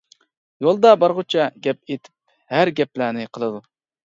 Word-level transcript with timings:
يولدا 0.67 0.93
بارغۇچە 1.03 1.45
گەپ 1.67 1.79
ئېتىپ، 1.93 2.17
ھەر 2.55 2.73
گەپلەرنى 2.81 3.29
قىلىدۇ. 3.39 3.63